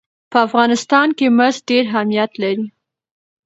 [0.31, 2.67] په افغانستان کې مس ډېر اهمیت لري.